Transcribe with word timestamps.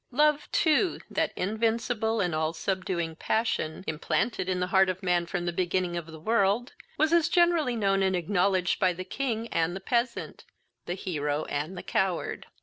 Love 0.09 0.51
too, 0.51 0.97
that 1.11 1.31
invincible 1.35 2.19
and 2.21 2.33
all 2.33 2.53
subduing 2.53 3.15
passion, 3.15 3.83
implanted 3.85 4.49
in 4.49 4.59
the 4.59 4.65
heart 4.73 4.89
of 4.89 5.03
man 5.03 5.27
from 5.27 5.45
the 5.45 5.53
beginning 5.53 5.95
of 5.95 6.07
the 6.07 6.19
world, 6.19 6.73
was 6.97 7.13
as 7.13 7.29
generally 7.29 7.75
known 7.75 8.01
and 8.01 8.15
acknowledged 8.15 8.79
by 8.79 8.93
the 8.93 9.05
king 9.05 9.47
and 9.49 9.75
the 9.75 9.79
peasant, 9.79 10.43
the 10.87 10.95
hero 10.95 11.43
and 11.45 11.77
the 11.77 11.83
coward. 11.83 12.47